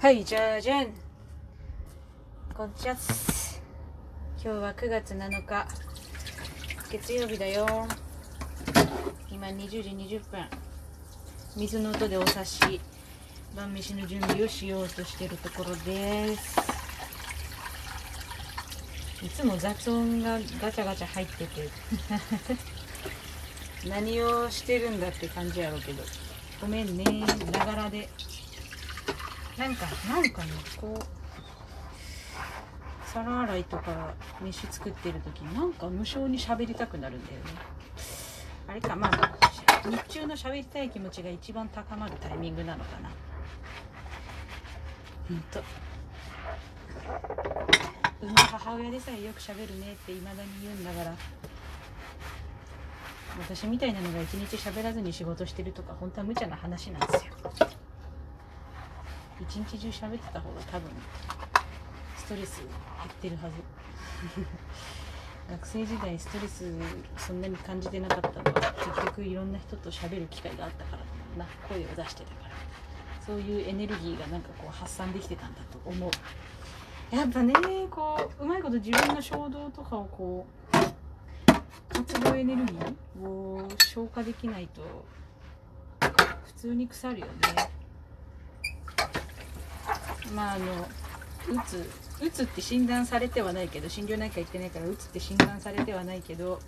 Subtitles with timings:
[0.00, 0.86] はい、じゃじゃん。
[2.56, 3.62] こんちゃっす。
[4.42, 5.68] 今日は9月7日。
[6.90, 7.66] 月曜日だよ。
[9.30, 10.42] 今20時20分。
[11.54, 12.80] 水の音でお察し、
[13.54, 16.58] 晩飯の準備をしようとしてるところです。
[19.22, 21.68] いつも雑音がガチャガチャ入ってて。
[23.86, 26.02] 何をしてるんだって感じやろうけど。
[26.58, 27.04] ごめんね。
[27.52, 28.08] ながらで。
[29.60, 30.48] なんか、なんかね、
[30.80, 31.02] こう、
[33.06, 37.44] 皿洗いとか飯作ってる時になんか無性に喋りたくなるんだよね。
[38.66, 39.38] あれか、まあ、
[39.84, 43.10] 日中の喋りたい気持ちが一番高まるタイミングなのかな。
[45.28, 45.60] ほんと。
[48.22, 51.14] うの母親でさえよく喋るねって未だに言うんだから。
[53.38, 57.34] 私みたいなのが一日喋らずに仕事してるとか本当は無茶な話なんですよ。
[59.40, 60.90] 一日中喋ってた方が多分
[62.16, 62.68] ストレス減
[63.08, 63.54] ってるはず。
[65.50, 66.72] 学生時代ストレス
[67.16, 72.50] そんなに感じてなかったのは結局いろんな人と喋る機会があったからな声を出してたから。
[73.30, 76.10] そういうエネルギーがなんかこう発散できてたんだと思う。
[77.14, 77.54] やっぱね
[77.90, 84.82] こううまいこと自分の衝動とかをこう活動エネルギーを消化できないと
[86.44, 87.32] 普通に腐るよね。
[90.34, 90.88] まああの
[91.48, 91.88] うつ
[92.22, 96.60] うつって診断されてはないけど心療内科行ってないからうつって診断されてはないけど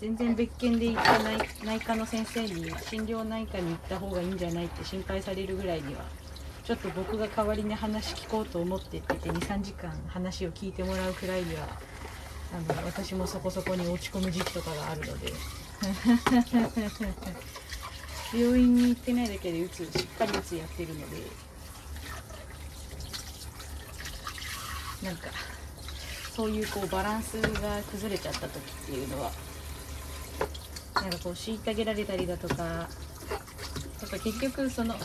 [0.00, 6.02] 全然別件で行ってない内科の先生に心療内科に行った方がいいんじゃないって心配されるぐらいには
[6.64, 11.66] ちょっと僕が代わりに話聞こうと思ってってて23時間話を聞いてもらうくらいには
[12.52, 15.32] あの私もそこそこに落ち込む時期とかがあるので。
[18.34, 21.16] 病院に行ってないだけでうつしっかりうつやってるので
[25.06, 25.28] なんか
[26.34, 28.50] そういうこうバランスが崩れちゃった時っ
[28.86, 29.30] ていうのは
[30.96, 34.96] なんかこう虐げられたりだとかやっぱ結局その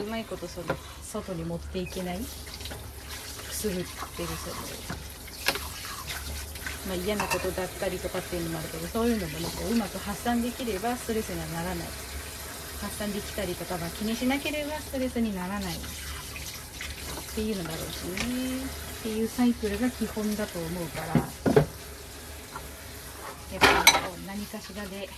[0.00, 0.68] うまいことその
[1.02, 4.56] 外に持っていけないくすぶってるその、
[6.88, 11.88] まあ、嫌なことだったりとかっていうのもあるけどそういうのもねこううまく発散できればストレスにはならない。
[12.84, 15.74] 発散できたりとか、まあ、気にしなければストレスにならない。
[17.34, 18.62] っていうのだろうしね。
[18.62, 21.26] っていうサイクルが基本だと思うからやっ
[23.58, 25.08] ぱりこう何かしらで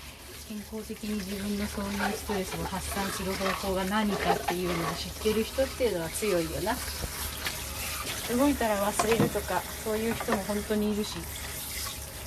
[0.48, 6.74] 健康的に自分のそういうストレスを発散する方法が何かっていうのを知ってる人っていうのは強いよな。
[8.34, 11.18] 動いたら忘れるとかそういう人も本当にいるし。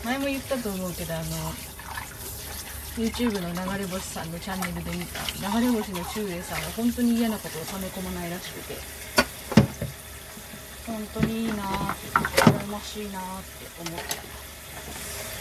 [0.06, 1.24] 前も言ったと思うけどあの
[2.96, 9.09] YouTube の流れ星さんのチャンネルで見た流れ星の中英さんは本当に嫌なことを溜め込まないらしくて。
[10.90, 14.18] 本当にいいなって羨ましいなって思った。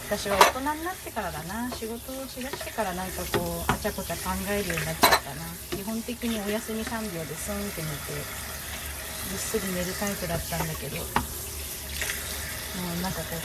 [0.08, 1.70] 私は大人になってからだな。
[1.72, 5.48] 仕事をしだしてからなんかこうあちゃこちゃ考えるようになっちゃったな。
[5.72, 10.96] 基本的にお休み3秒でスンって寝てぐっすり寝るタイプだったんだけど。
[10.96, 11.04] も
[13.00, 13.40] うなんかこう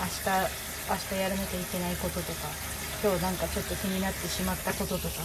[0.00, 0.28] 明日
[0.86, 2.46] 明日やらなきゃいけないこととか
[3.02, 5.24] 今日なんかちょっと気になってしまったこととか。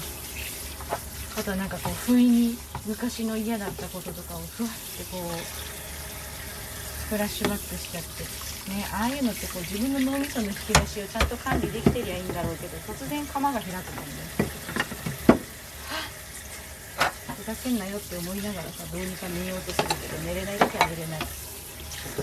[1.37, 2.57] あとはなんかこう不意に
[2.87, 5.21] 昔の嫌だったこととかをふわってこう
[7.09, 8.23] フラッシュバックしちゃって。
[8.67, 14.11] ねああいうのってこう自分の脳みその引き出しをちゃんと管理できてりゃいいんだろうけど突然釜が開くもんね
[17.31, 21.19] ふざけんなよって思いながらさどうにか寝ようとするけど寝れない時は寝れない。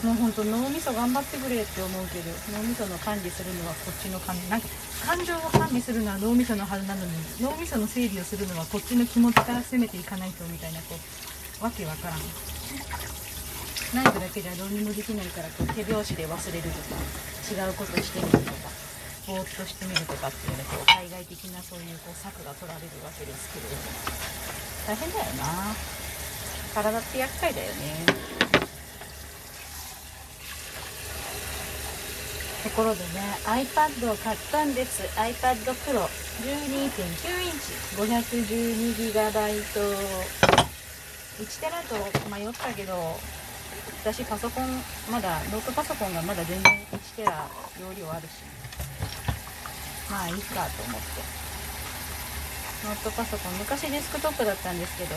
[0.05, 4.49] もうほんと脳みそ頑張ってくれって思うけど脳みその管理するのはこっちの管理。
[4.53, 4.69] なんか
[5.07, 10.97] 感情を管理するのは脳みそのはずなのに脳みその整理をするのはこっちの気持ちから攻めていかないとみたいなこ
[11.61, 12.21] うわけわからん。
[13.95, 16.99] ナイフだけじゃどうにもできないからこう手拍子で忘れるとか
[17.47, 18.67] 違うことしてみるとか
[19.31, 23.87] ぼーっとしてみるとかっていうねこう海外的なそういうこう策が取られるわけですけれども
[24.91, 25.73] 大変だよな。
[26.75, 28.05] 体って厄介だよね
[32.65, 35.05] ところでね iPad を買ったんです。
[35.17, 35.55] iPad
[35.87, 36.09] Pro
[36.43, 37.71] 12.9インチ。
[37.95, 39.15] 512GB
[41.39, 41.95] 1テラと
[42.31, 43.21] 迷ったけど
[44.05, 44.65] 私パソコン
[45.11, 47.49] まだノートパソコンがまだ全然1テラ
[47.81, 48.45] 容量あるし。
[50.11, 51.45] まあいいかと思って。
[52.85, 55.17] ノートパソコン昔デスクトップだったんですけど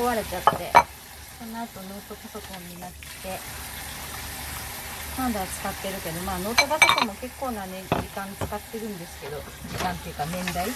[0.00, 0.72] 壊れちゃって
[1.38, 2.96] その後ノートパソコンになって
[5.18, 9.36] まだ使ってるけどまあノートパソコンも結構なね時間使ってるんですけど
[9.68, 10.66] 時間っていうか年代。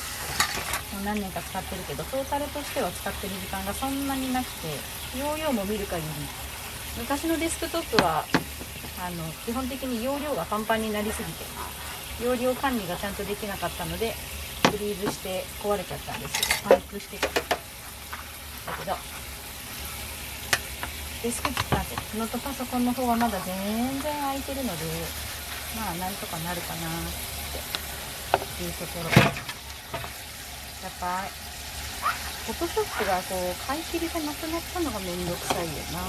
[0.94, 4.69] もう何年か使ってるけどトータルとしては使ってる時間がそんなになくて
[5.19, 6.08] 容量も見る限り。
[6.99, 8.25] 昔のデスクトップは
[8.99, 11.44] あの基本的に容量がパンパンになりすぎて
[12.25, 14.14] 容量管理がちゃんとできなかったので
[14.70, 16.69] フリーズして壊れちゃったんですよ。
[16.69, 17.29] パンクしてた。
[17.29, 17.32] だ
[18.79, 18.96] けど
[21.23, 21.85] デスクあ
[22.17, 23.55] ノートパソコンの方はまだ全
[24.00, 24.85] 然空いてるので
[25.76, 26.90] まあなんとかなるかなっ
[28.56, 29.11] ていうところ。
[30.82, 31.26] やっぱ
[32.46, 36.00] フォトショップがこう買い切りがなくなったのがめんどくさいよな。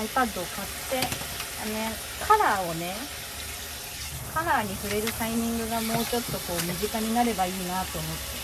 [0.00, 1.06] iPad を買って
[1.62, 1.92] あ、ね、
[2.26, 2.94] カラーをね
[4.32, 8.40] カラーに触れるタイミングがもうちょっとこう身近になればいいなと思って。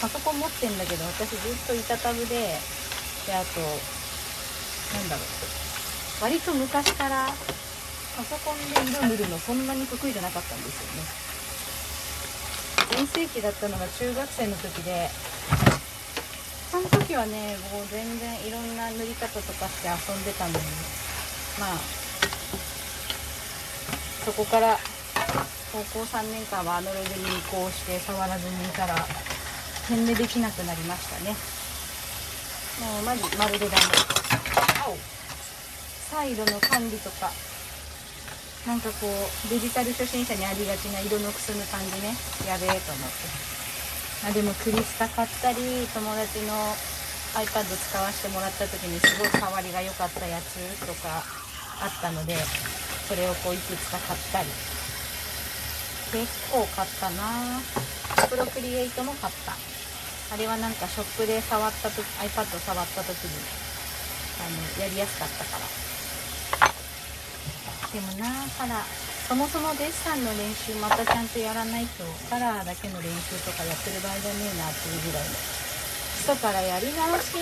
[0.00, 2.58] パソコン持ってんだけど私ずっと板タブで
[3.26, 5.24] であとなんだろう。
[6.22, 7.26] 割と昔から
[8.16, 11.21] パソコンで色塗るのそんなに得意じゃなかったんですよね。
[12.92, 15.08] 全盛期だったのが中学生の時で
[16.70, 20.56] その時はねもう全然いろんな塗り方とかして遊んでたのに
[21.58, 21.76] まあ
[24.24, 24.76] そこから
[25.72, 28.94] 高校3年間はアナログに移行して触らずにいたら
[29.88, 31.34] 点でできなくなりましたね。
[32.80, 33.82] もうマジまるでダメ。
[34.86, 34.96] 青。
[36.10, 37.30] サイドの管理とか
[38.66, 42.14] なんかこうデジタル初心者にありがちな色のくすむ感じね。
[42.46, 43.26] やべえと思って。
[44.22, 45.58] あでもクリスタ買ったり
[45.90, 46.54] 友達の
[47.34, 51.26] iPad 使わせてもらった時にすごい触りが良かったやつとか
[51.82, 52.36] あったので
[53.08, 54.48] それをこういくつか買ったり。
[56.12, 57.58] 結構買ったな。
[58.28, 59.58] プロクリエイトも買った。
[60.32, 63.30] あれはなんかショップで触った時 iPad 触った時に
[64.38, 64.46] あ
[64.78, 65.81] のやりやすかったから。
[67.92, 68.24] でもな
[68.56, 68.80] から
[69.28, 75.36] そもそもデッサンの練習またちゃんとやらないとカラーだけの練習とかやってる場合じゃねえなっていうぐらいの
[76.16, 77.36] 基礎からやり直し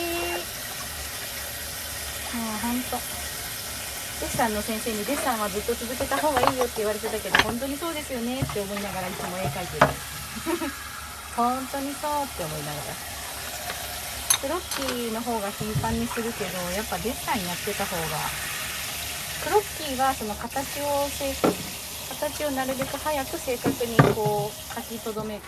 [2.34, 2.98] もうほんと
[4.20, 9.86] デッサンの先生にデッサンはずっと続けた方がいいよって言われてたけど本当にそうですよねって思いながらいつも絵描いてる
[11.38, 13.10] 本当にそうって思いながら。
[14.40, 18.49] クロッキーの方が頻繁にするけどやっぱデッサンやってた方が
[19.40, 25.42] クロッキーはその形を形をなるべく早く正確にこう書き留める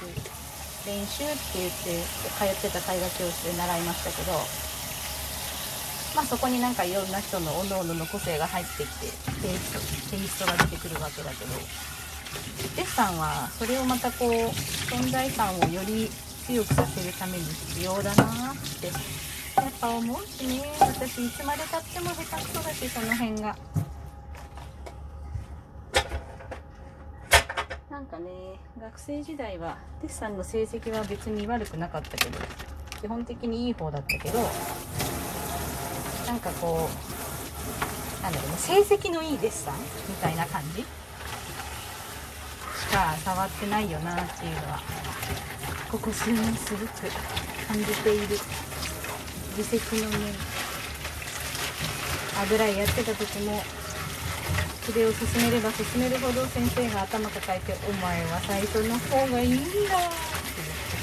[0.87, 2.01] 練習って言って
[2.33, 4.33] 通ってた絵画教室で習いましたけど
[6.17, 9.13] まあそこになんかいろんな人のおのおのの個性が入ってきて
[9.45, 11.53] テイストテイストが出てくるわけだけど
[12.77, 14.31] デッサンはそれをまたこう
[14.89, 16.09] 存在感をより
[16.47, 18.89] 強くさせるために必要だなって
[19.63, 23.57] やっぱ思うしね私いつまでたっても下手くそだしその辺が。
[27.89, 28.31] なんかね
[28.81, 32.39] 学生時代はデッサンの成績は別に悪くなかったけど
[33.01, 34.41] 基本的にいい方だったけど
[36.27, 39.75] なんかこうなんだろうね成績のいいデッサン
[40.09, 40.85] みたいな感じし
[42.91, 44.81] か触ってないよなっていうのは
[45.91, 46.87] ここ数年すごく
[47.69, 48.37] 感じている
[49.57, 50.35] 自責の念
[52.43, 53.63] 油絵やってた時も
[54.87, 60.97] 筆を進めれば進めるほど先生が頭抱えて「お前は最初の方がいいんだ」って言って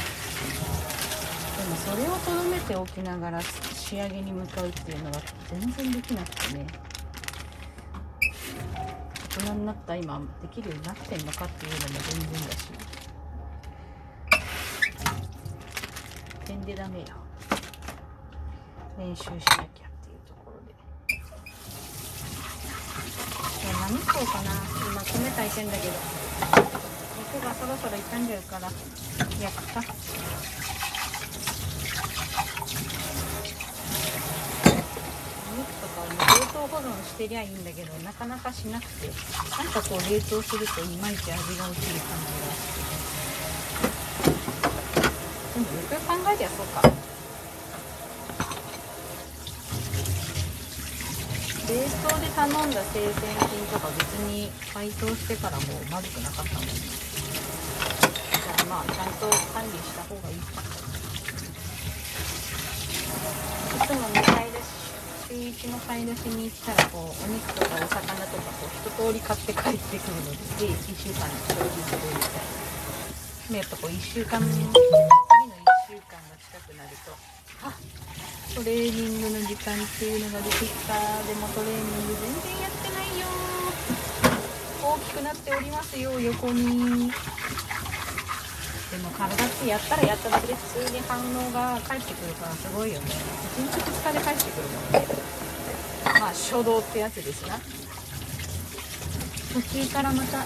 [1.61, 6.65] でもそれをとどめておきながら仕上げに向かうっていうのは全然できなくてね。
[9.39, 12.67] 大人になった今できるようになってんのかっていうのも全然だし。
[16.45, 17.18] 点でダメよ
[18.99, 19.87] 練習しなきゃ
[23.89, 24.51] 何こうかな。
[24.91, 25.93] 今米炊いてんだけど。
[27.33, 29.83] 肉がそろそろ傷んじゃうからやったお
[35.55, 36.17] 肉とかを冷
[36.51, 39.07] 凍保存してりゃいいんだけどなかなかしなくて。
[39.57, 42.51] なんかこう冷凍するといまいち味が落ちる感じが
[45.55, 47.08] でもよくよく考えりゃそうか。
[51.69, 56.73] 冷凍で頼んだ生鮮品とか別に解凍してからもうまずくなかったもんね
[58.33, 60.65] だからまあちゃんと管理した方がいいか
[63.69, 64.89] いつもね買い出し
[65.29, 74.73] 週1の買い出しに行ったらこうお肉とかお魚とかこう一通り買って帰ってくるのでで1週間に消費するみたいなやっぱこう1週間次の
[75.89, 77.17] 1週間が近くなると。
[77.65, 77.73] あ
[78.53, 80.93] トレーニングの時間っていうのが出てきた。
[81.25, 83.25] でもトレーニング全然やってないよ。
[84.85, 87.09] 大きくなっておりますよ横に。
[87.09, 93.07] でも体ってやったらやっただけで普通に反応が返ってくるからすごいよね。
[93.57, 95.09] 1日2日で返ってくるもんね。
[96.21, 97.57] まあ初動ってやつですな。
[99.57, 100.45] 途中からまた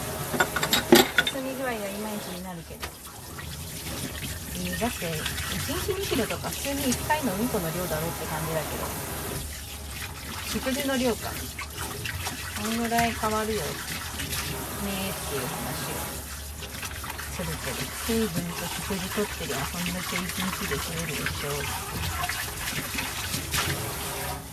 [1.27, 3.02] 進み具合がいまいちになるけど
[4.65, 5.15] えだって1
[5.73, 8.87] 日2キロとか普通に1回のうんこの量だろうって感じだけど。
[10.53, 11.31] 食事の量か。
[12.61, 13.61] こんぐらい変わるよ。
[13.61, 15.99] ねっていう話を
[17.33, 17.77] するけど。
[18.05, 21.49] 水分と食事とってりゃそんだけ1日で増えるでしょ。
[21.49, 21.53] う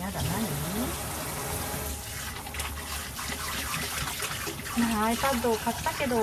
[0.02, 0.26] やだ何？
[4.79, 6.17] まあ iPad を買ったけど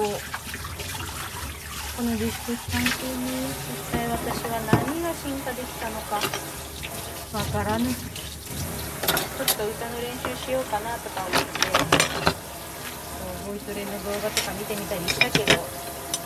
[1.97, 6.21] この自粛期間中に一体私は何が進化できたのか。
[7.33, 7.89] わからぬ。
[7.89, 7.97] ちょ
[9.41, 11.57] っと歌の練習しようかなとか思って。
[13.49, 15.57] ボイトレの動画とか見てみたりしたけど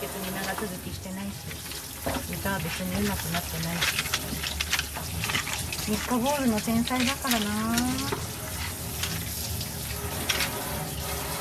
[0.03, 1.39] 別に長続きしてないし。
[2.35, 3.95] 歌は別に上手くなってないし。
[5.89, 7.47] ミッコボールの天才だからな。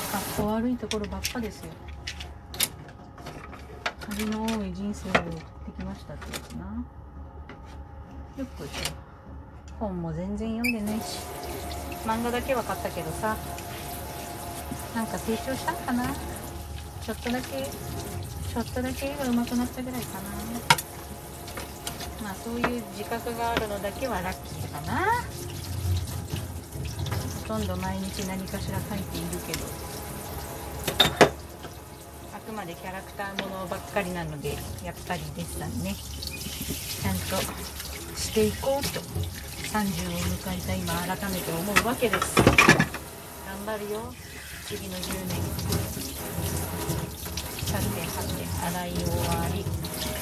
[0.07, 1.90] かっこ悪いところばっかですよ
[4.11, 5.39] 味の多い人生を送って
[5.79, 6.65] きましたってやつな。
[8.37, 8.93] よっこいしょ。
[9.79, 11.19] 本も全然読んでないし。
[12.05, 13.37] 漫画だけは買ったけどさ。
[14.93, 16.13] なんか成長したんかな。
[17.01, 17.63] ちょっとだけ。
[17.63, 20.29] ちょっとだけ絵が上手くなったぐらいかな。
[22.21, 25.23] まあそういう自覚があるのだけはラッキーかな。
[27.47, 30.00] ほとんど毎日何かしら書いているけど。
[32.51, 34.49] くまでキャラクターものばっかりなので
[34.83, 35.95] やっぱりデッサンね。
[35.95, 37.41] ちゃんと
[38.17, 38.99] していこうと
[39.71, 42.35] 30を迎えた今改めて思うわけです。
[42.35, 44.13] 頑張るよ。
[44.65, 45.39] 次の10年。
[47.71, 49.90] 3点8点洗い終わり。